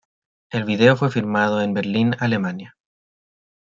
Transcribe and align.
El 0.49 0.63
video 0.63 0.95
fue 0.97 1.11
filmado 1.11 1.61
en 1.61 1.75
Berlín, 1.75 2.15
Alemania. 2.19 2.75